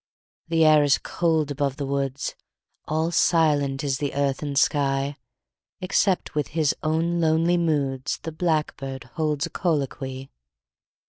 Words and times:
The 0.47 0.65
air 0.65 0.81
is 0.81 0.97
cold 0.97 1.51
above 1.51 1.77
the 1.77 1.85
woods; 1.85 2.29
5 2.29 2.35
All 2.87 3.11
silent 3.11 3.83
is 3.83 3.99
the 3.99 4.15
earth 4.15 4.41
and 4.41 4.57
sky, 4.57 5.15
Except 5.79 6.33
with 6.33 6.47
his 6.57 6.75
own 6.81 7.19
lonely 7.21 7.57
moods 7.57 8.17
The 8.23 8.31
blackbird 8.31 9.03
holds 9.13 9.45
a 9.45 9.51
colloquy. 9.51 10.31